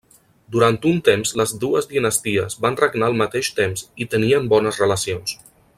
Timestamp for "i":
4.07-4.09